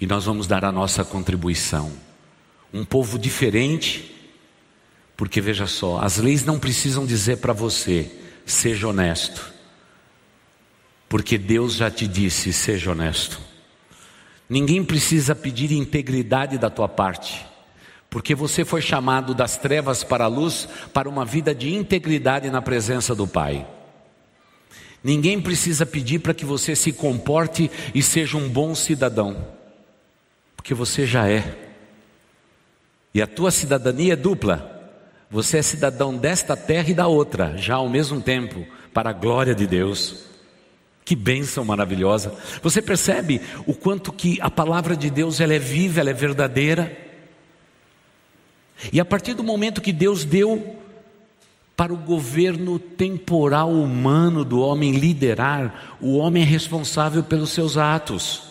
[0.00, 1.92] e nós vamos dar a nossa contribuição.
[2.72, 4.14] Um povo diferente,
[5.16, 8.10] porque veja só, as leis não precisam dizer para você,
[8.46, 9.52] seja honesto,
[11.08, 13.40] porque Deus já te disse, seja honesto.
[14.48, 17.44] Ninguém precisa pedir integridade da tua parte,
[18.10, 22.60] porque você foi chamado das trevas para a luz para uma vida de integridade na
[22.60, 23.66] presença do Pai.
[25.02, 29.46] Ninguém precisa pedir para que você se comporte e seja um bom cidadão,
[30.56, 31.72] porque você já é.
[33.12, 34.72] E a tua cidadania é dupla.
[35.30, 39.54] Você é cidadão desta terra e da outra, já ao mesmo tempo, para a glória
[39.54, 40.33] de Deus.
[41.04, 42.34] Que bênção maravilhosa.
[42.62, 46.96] Você percebe o quanto que a palavra de Deus ela é viva, ela é verdadeira.
[48.92, 50.80] E a partir do momento que Deus deu
[51.76, 58.44] para o governo temporal humano do homem liderar, o homem é responsável pelos seus atos.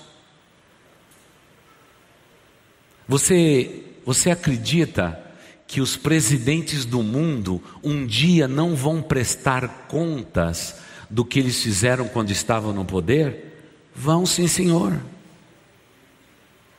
[3.07, 5.19] Você, você acredita
[5.65, 10.75] que os presidentes do mundo um dia não vão prestar contas
[11.13, 13.53] do que eles fizeram quando estavam no poder?
[13.95, 14.99] Vão sim, senhor.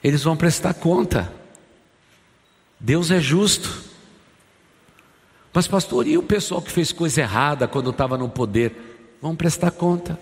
[0.02, 1.32] Eles vão prestar conta.
[2.80, 3.84] Deus é justo.
[5.52, 9.16] Mas, pastor, e o pessoal que fez coisa errada quando estava no poder?
[9.22, 10.18] Vão prestar conta.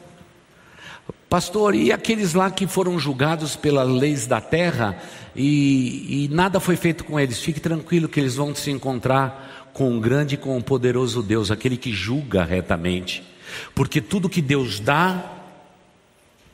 [1.26, 5.02] Pastor, e aqueles lá que foram julgados pelas leis da terra
[5.34, 7.38] e, e, nada foi feito com eles?
[7.38, 11.50] Fique tranquilo que eles vão se encontrar com o grande e com o poderoso Deus,
[11.50, 13.31] aquele que julga retamente.
[13.74, 15.40] Porque tudo que Deus dá,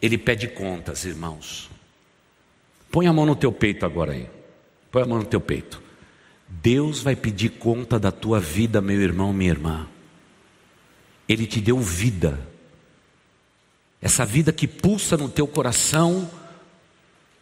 [0.00, 1.70] Ele pede contas, irmãos.
[2.90, 4.28] Põe a mão no teu peito agora aí.
[4.90, 5.82] Põe a mão no teu peito.
[6.48, 9.86] Deus vai pedir conta da tua vida, meu irmão, minha irmã.
[11.28, 12.40] Ele te deu vida.
[14.00, 16.30] Essa vida que pulsa no teu coração,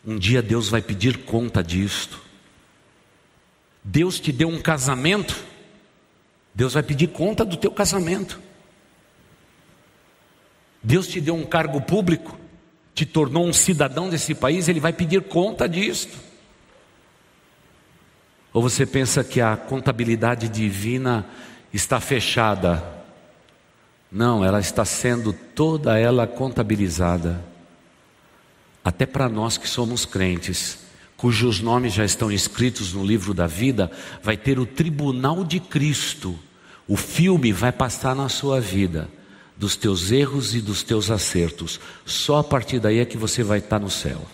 [0.04, 2.20] um dia Deus vai pedir conta disto.
[3.84, 5.36] Deus te deu um casamento,
[6.52, 8.40] Deus vai pedir conta do teu casamento.
[10.86, 12.38] Deus te deu um cargo público,
[12.94, 16.16] te tornou um cidadão desse país, ele vai pedir conta disto.
[18.52, 21.26] Ou você pensa que a contabilidade divina
[21.72, 22.84] está fechada?
[24.12, 27.44] Não, ela está sendo toda ela contabilizada.
[28.84, 30.78] Até para nós que somos crentes,
[31.16, 33.90] cujos nomes já estão escritos no livro da vida,
[34.22, 36.38] vai ter o tribunal de Cristo.
[36.86, 39.15] O filme vai passar na sua vida
[39.56, 41.80] dos teus erros e dos teus acertos.
[42.04, 44.26] Só a partir daí é que você vai estar no céu.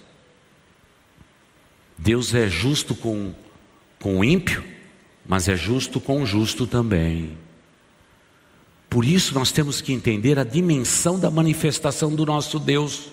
[1.96, 3.32] Deus é justo com,
[4.00, 4.64] com o ímpio,
[5.24, 7.38] mas é justo com o justo também.
[8.90, 13.08] Por isso nós temos que entender a dimensão da manifestação do nosso Deus.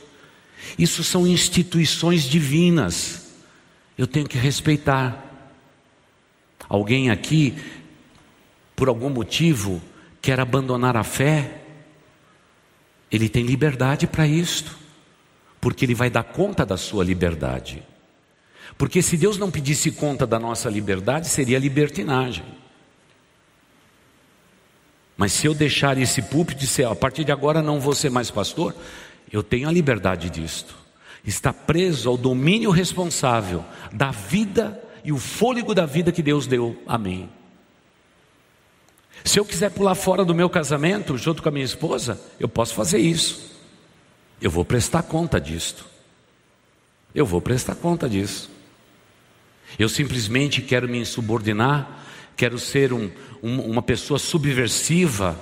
[0.78, 3.28] Isso são instituições divinas.
[3.98, 5.26] Eu tenho que respeitar.
[6.68, 7.56] Alguém aqui,
[8.76, 9.82] por algum motivo,
[10.22, 11.59] quer abandonar a fé,
[13.12, 14.78] ele tem liberdade para isto,
[15.60, 17.84] porque ele vai dar conta da sua liberdade.
[18.78, 22.46] Porque se Deus não pedisse conta da nossa liberdade, seria libertinagem.
[25.18, 28.10] Mas se eu deixar esse púlpito e dizer, a partir de agora não vou ser
[28.10, 28.74] mais pastor,
[29.32, 30.74] eu tenho a liberdade disto.
[31.26, 36.82] Está preso ao domínio responsável da vida e o fôlego da vida que Deus deu
[36.88, 37.30] a mim.
[39.24, 42.74] Se eu quiser pular fora do meu casamento junto com a minha esposa, eu posso
[42.74, 43.50] fazer isso.
[44.42, 45.86] Eu vou prestar conta disto.
[47.14, 48.50] Eu vou prestar conta disso.
[49.78, 52.06] Eu simplesmente quero me insubordinar,
[52.36, 53.10] quero ser um,
[53.44, 55.38] um, uma pessoa subversiva,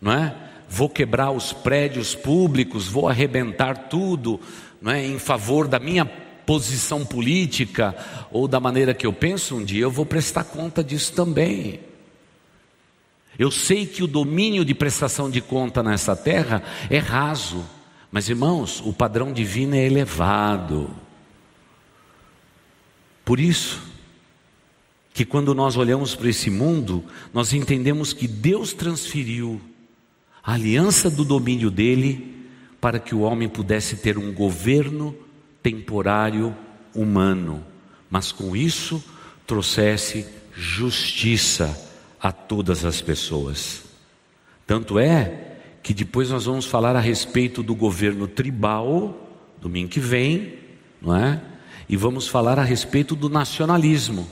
[0.00, 0.34] não é?
[0.68, 4.40] Vou quebrar os prédios públicos, vou arrebentar tudo,
[4.82, 5.06] não é?
[5.06, 7.94] Em favor da minha posição política
[8.30, 11.80] ou da maneira que eu penso, um dia eu vou prestar conta disso também.
[13.38, 17.64] Eu sei que o domínio de prestação de conta nessa terra é raso,
[18.10, 20.90] mas irmãos, o padrão divino é elevado.
[23.24, 23.82] Por isso,
[25.12, 29.60] que quando nós olhamos para esse mundo, nós entendemos que Deus transferiu
[30.42, 32.46] a aliança do domínio dele
[32.80, 35.16] para que o homem pudesse ter um governo
[35.62, 36.54] temporário
[36.94, 37.64] humano,
[38.10, 39.02] mas com isso
[39.46, 41.93] trouxesse justiça
[42.24, 43.82] a todas as pessoas.
[44.66, 49.28] Tanto é que depois nós vamos falar a respeito do governo tribal,
[49.60, 50.58] domingo que vem,
[51.02, 51.38] não é?
[51.86, 54.26] E vamos falar a respeito do nacionalismo.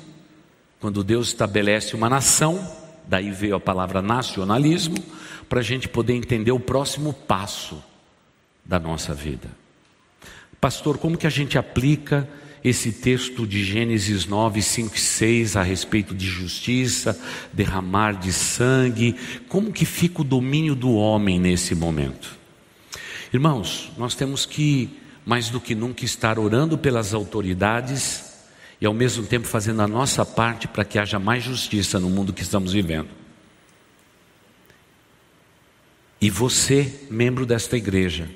[0.81, 2.67] Quando Deus estabelece uma nação,
[3.07, 4.97] daí veio a palavra nacionalismo,
[5.47, 7.85] para a gente poder entender o próximo passo
[8.65, 9.51] da nossa vida.
[10.59, 12.27] Pastor, como que a gente aplica
[12.65, 17.19] esse texto de Gênesis 9, 5 e 6 a respeito de justiça,
[17.53, 19.17] derramar de sangue,
[19.49, 22.39] como que fica o domínio do homem nesse momento?
[23.33, 24.91] Irmãos, nós temos que,
[25.27, 28.33] mais do que nunca, estar orando pelas autoridades
[28.81, 32.33] e ao mesmo tempo fazendo a nossa parte para que haja mais justiça no mundo
[32.33, 33.09] que estamos vivendo.
[36.21, 38.29] E você, membro desta igreja,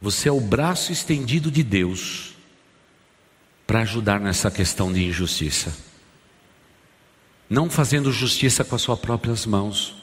[0.00, 2.32] você é o braço estendido de Deus
[3.66, 5.72] para ajudar nessa questão de injustiça.
[7.48, 9.94] Não fazendo justiça com as suas próprias mãos,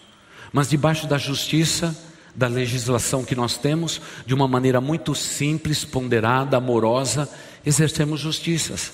[0.52, 1.98] mas debaixo da justiça,
[2.36, 7.30] da legislação que nós temos, de uma maneira muito simples, ponderada, amorosa,
[7.66, 8.94] exercemos justiças.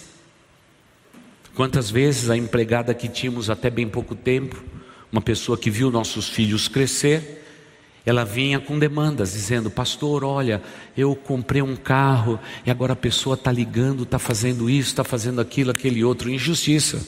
[1.54, 4.62] Quantas vezes a empregada que tínhamos até bem pouco tempo,
[5.12, 7.45] uma pessoa que viu nossos filhos crescer,
[8.06, 10.62] ela vinha com demandas, dizendo: Pastor, olha,
[10.96, 15.42] eu comprei um carro e agora a pessoa está ligando, está fazendo isso, está fazendo
[15.42, 17.06] aquilo, aquele outro, injustiça.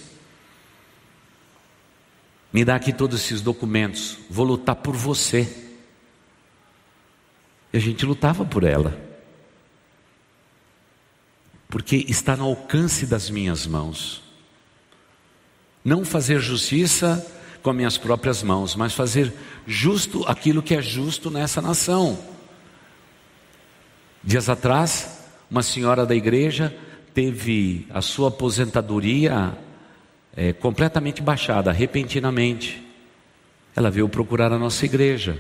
[2.52, 5.66] Me dá aqui todos esses documentos, vou lutar por você.
[7.72, 8.98] E a gente lutava por ela,
[11.70, 14.24] porque está no alcance das minhas mãos.
[15.86, 17.24] Não fazer justiça
[17.68, 19.34] com minhas próprias mãos, mas fazer
[19.66, 22.18] justo aquilo que é justo nessa nação.
[24.24, 26.74] Dias atrás, uma senhora da igreja
[27.14, 29.58] teve a sua aposentadoria
[30.34, 32.82] é, completamente baixada, repentinamente.
[33.76, 35.38] Ela veio procurar a nossa igreja.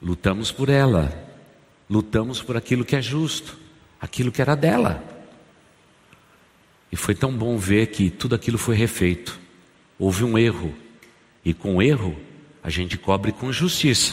[0.00, 1.12] Lutamos por ela,
[1.90, 3.58] lutamos por aquilo que é justo,
[4.00, 5.02] aquilo que era dela.
[6.92, 9.45] E foi tão bom ver que tudo aquilo foi refeito.
[9.98, 10.74] Houve um erro,
[11.44, 12.16] e com erro
[12.62, 14.12] a gente cobre com justiça.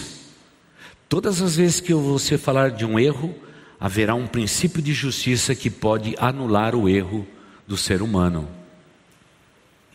[1.10, 3.36] Todas as vezes que você falar de um erro,
[3.80, 7.28] haverá um princípio de justiça que pode anular o erro
[7.68, 8.48] do ser humano.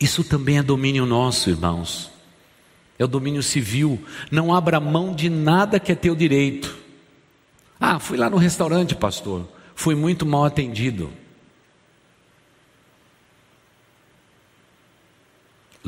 [0.00, 2.10] Isso também é domínio nosso, irmãos.
[2.98, 4.00] É o domínio civil.
[4.30, 6.76] Não abra mão de nada que é teu direito.
[7.80, 9.48] Ah, fui lá no restaurante, pastor.
[9.74, 11.10] Fui muito mal atendido.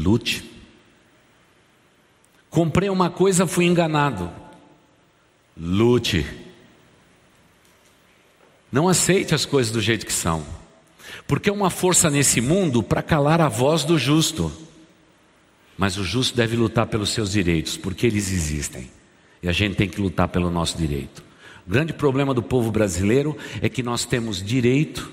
[0.01, 0.43] Lute.
[2.49, 4.31] Comprei uma coisa, fui enganado.
[5.57, 6.27] Lute.
[8.73, 10.45] Não aceite as coisas do jeito que são.
[11.27, 14.51] Porque é uma força nesse mundo para calar a voz do justo.
[15.77, 18.91] Mas o justo deve lutar pelos seus direitos, porque eles existem.
[19.43, 21.23] E a gente tem que lutar pelo nosso direito.
[21.67, 25.13] O grande problema do povo brasileiro é que nós temos direito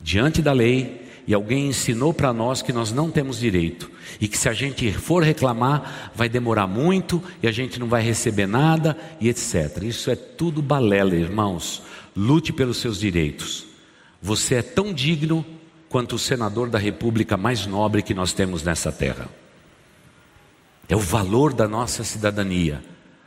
[0.00, 4.38] diante da lei, e alguém ensinou para nós que nós não temos direito e que
[4.38, 8.96] se a gente for reclamar vai demorar muito e a gente não vai receber nada
[9.20, 9.82] e etc.
[9.82, 11.82] Isso é tudo balela, irmãos.
[12.16, 13.66] Lute pelos seus direitos.
[14.22, 15.44] Você é tão digno
[15.88, 19.28] quanto o senador da república mais nobre que nós temos nessa terra.
[20.88, 22.82] É o valor da nossa cidadania.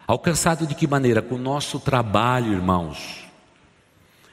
[0.07, 1.21] Alcançado de que maneira?
[1.21, 3.28] Com o nosso trabalho, irmãos.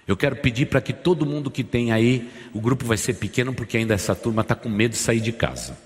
[0.07, 3.52] Eu quero pedir para que todo mundo que tem aí, o grupo vai ser pequeno
[3.52, 5.76] porque ainda essa turma está com medo de sair de casa.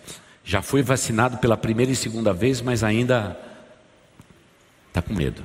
[0.44, 3.38] Já foi vacinado pela primeira e segunda vez, mas ainda
[4.88, 5.42] está com medo.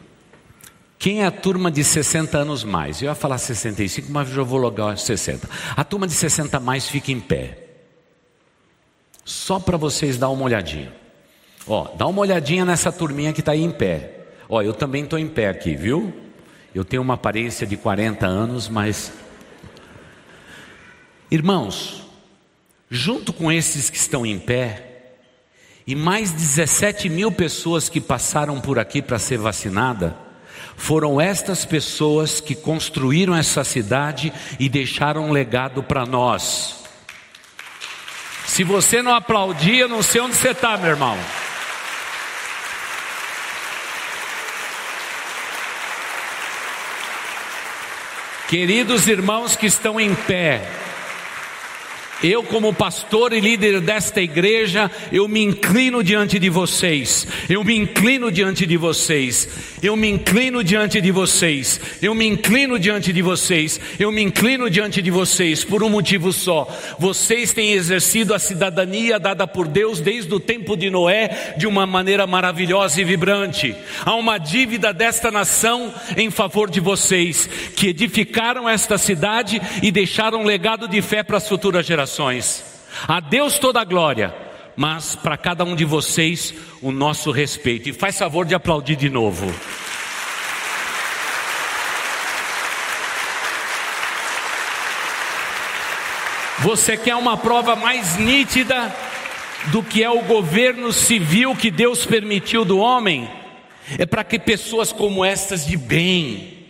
[0.99, 3.01] Quem é a turma de 60 anos mais?
[3.01, 5.47] Eu ia falar 65, mas já vou logar 60.
[5.75, 7.59] A turma de 60 mais fica em pé.
[9.23, 10.93] Só para vocês dar uma olhadinha.
[11.67, 14.25] Ó, dá uma olhadinha nessa turminha que está aí em pé.
[14.49, 16.24] Ó, eu também estou em pé aqui, viu?
[16.75, 19.13] Eu tenho uma aparência de 40 anos, mas.
[21.31, 22.05] Irmãos,
[22.91, 25.13] junto com esses que estão em pé,
[25.87, 30.17] e mais 17 mil pessoas que passaram por aqui para ser vacinada,
[30.75, 36.83] foram estas pessoas que construíram essa cidade e deixaram um legado para nós.
[38.45, 41.17] Se você não aplaudir, eu não sei onde você está, meu irmão.
[48.47, 50.61] Queridos irmãos que estão em pé,
[52.25, 57.27] eu, como pastor e líder desta igreja, eu me inclino diante de vocês.
[57.47, 59.47] Eu me inclino diante de vocês.
[59.81, 61.79] Eu me inclino diante de vocês.
[62.01, 63.79] Eu me inclino diante de vocês.
[63.99, 66.67] Eu me inclino diante de vocês por um motivo só.
[66.97, 71.85] Vocês têm exercido a cidadania dada por Deus desde o tempo de Noé de uma
[71.85, 73.75] maneira maravilhosa e vibrante.
[74.03, 80.41] Há uma dívida desta nação em favor de vocês que edificaram esta cidade e deixaram
[80.41, 82.14] um legado de fé para as futuras gerações.
[83.07, 84.33] A Deus toda a glória,
[84.75, 87.89] mas para cada um de vocês o nosso respeito.
[87.89, 89.45] E faz favor de aplaudir de novo.
[96.59, 98.95] Você quer uma prova mais nítida
[99.67, 103.29] do que é o governo civil que Deus permitiu do homem?
[103.99, 106.65] É para que pessoas como estas de bem,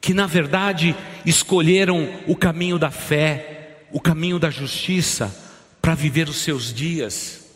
[0.00, 0.94] que na verdade
[1.26, 3.55] escolheram o caminho da fé,
[3.90, 5.34] o caminho da justiça
[5.80, 7.46] para viver os seus dias.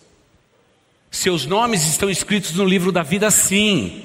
[1.11, 4.05] Seus nomes estão escritos no livro da vida, sim.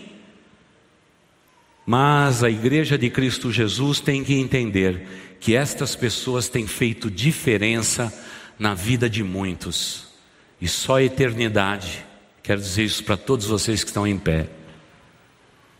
[1.85, 8.11] Mas a igreja de Cristo Jesus tem que entender que estas pessoas têm feito diferença
[8.57, 10.07] na vida de muitos.
[10.59, 12.03] E só a eternidade,
[12.41, 14.49] quero dizer isso para todos vocês que estão em pé,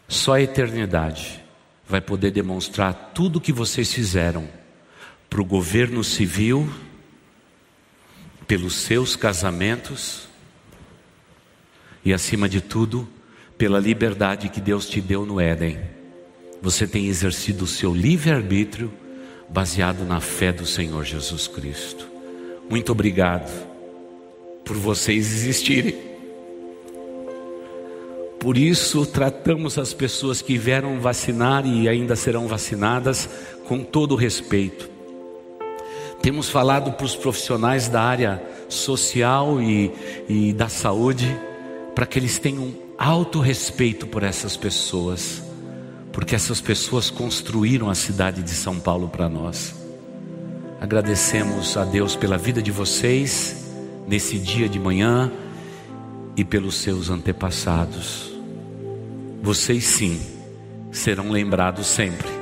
[0.08, 1.44] só a eternidade
[1.88, 4.48] vai poder demonstrar tudo o que vocês fizeram
[5.30, 6.70] para o governo civil,
[8.48, 10.28] pelos seus casamentos
[12.04, 13.08] e, acima de tudo,
[13.58, 15.80] pela liberdade que Deus te deu no Éden.
[16.62, 18.92] Você tem exercido o seu livre-arbítrio
[19.50, 22.08] baseado na fé do Senhor Jesus Cristo.
[22.70, 23.52] Muito obrigado
[24.64, 26.16] por vocês existirem.
[28.40, 33.30] Por isso, tratamos as pessoas que vieram vacinar e ainda serão vacinadas
[33.68, 34.95] com todo respeito.
[36.26, 39.92] Temos falado para os profissionais da área social e,
[40.28, 41.40] e da saúde
[41.94, 45.44] para que eles tenham alto respeito por essas pessoas,
[46.12, 49.76] porque essas pessoas construíram a cidade de São Paulo para nós.
[50.82, 53.64] Agradecemos a Deus pela vida de vocês
[54.08, 55.32] nesse dia de manhã
[56.36, 58.34] e pelos seus antepassados.
[59.44, 60.20] Vocês sim
[60.92, 62.35] serão lembrados sempre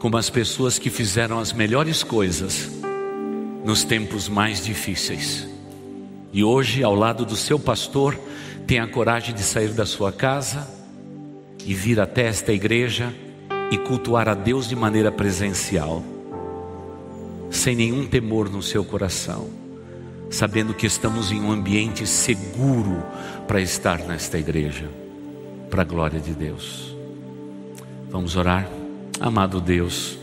[0.00, 2.70] como as pessoas que fizeram as melhores coisas
[3.62, 5.46] nos tempos mais difíceis.
[6.32, 8.18] E hoje, ao lado do seu pastor,
[8.66, 10.66] tem a coragem de sair da sua casa
[11.66, 13.14] e vir até esta igreja
[13.70, 16.02] e cultuar a Deus de maneira presencial,
[17.50, 19.50] sem nenhum temor no seu coração,
[20.30, 23.02] sabendo que estamos em um ambiente seguro
[23.46, 24.88] para estar nesta igreja,
[25.68, 26.96] para a glória de Deus.
[28.08, 28.79] Vamos orar.
[29.20, 30.16] Amado Deus,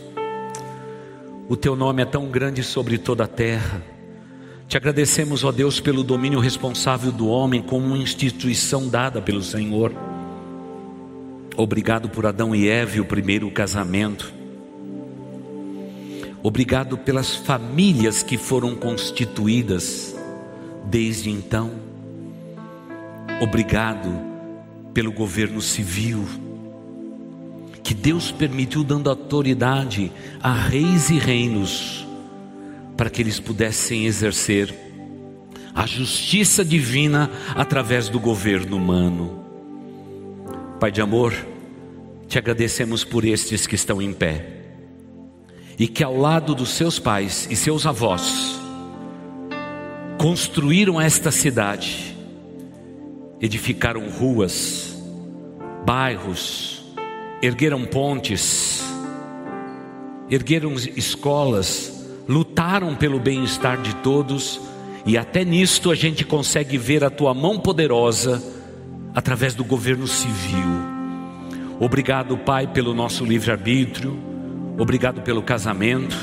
[1.48, 3.80] o teu nome é tão grande sobre toda a terra.
[4.66, 9.92] Te agradecemos, ó Deus, pelo domínio responsável do homem como instituição dada pelo Senhor.
[11.56, 14.32] Obrigado por Adão e Eve, o primeiro casamento.
[16.42, 20.16] Obrigado pelas famílias que foram constituídas
[20.84, 21.70] desde então.
[23.40, 24.10] Obrigado
[24.92, 26.47] pelo governo civil
[27.88, 30.12] que Deus permitiu dando autoridade
[30.42, 32.06] a reis e reinos
[32.98, 34.74] para que eles pudessem exercer
[35.74, 39.42] a justiça divina através do governo humano.
[40.78, 41.32] Pai de amor,
[42.28, 44.66] te agradecemos por estes que estão em pé
[45.78, 48.60] e que ao lado dos seus pais e seus avós
[50.18, 52.14] construíram esta cidade,
[53.40, 54.94] edificaram ruas,
[55.86, 56.77] bairros,
[57.42, 58.82] ergueram pontes,
[60.30, 64.60] ergueram escolas, lutaram pelo bem-estar de todos
[65.08, 68.42] E até nisto a gente consegue ver a tua mão poderosa
[69.14, 70.68] através do governo civil.
[71.80, 74.18] Obrigado, Pai, pelo nosso livre-arbítrio.
[74.78, 76.14] Obrigado pelo casamento.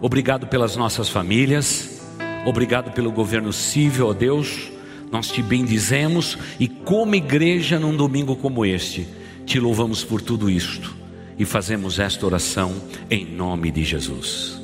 [0.00, 2.00] Obrigado pelas nossas famílias.
[2.46, 4.72] Obrigado pelo governo civil, ó Deus.
[5.12, 9.06] Nós te bendizemos e, como igreja, num domingo como este,
[9.46, 10.94] te louvamos por tudo isto
[11.38, 12.74] e fazemos esta oração
[13.08, 14.60] em nome de Jesus.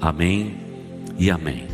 [0.00, 0.56] Amém
[1.18, 1.68] e amém.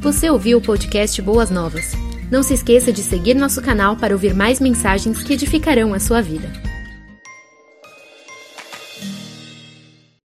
[0.00, 1.92] Você ouviu o podcast Boas Novas?
[2.30, 6.22] Não se esqueça de seguir nosso canal para ouvir mais mensagens que edificarão a sua
[6.22, 6.50] vida.